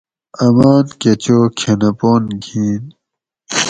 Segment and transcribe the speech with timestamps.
[0.45, 2.83] آمان کہ چو کھنہ پن گین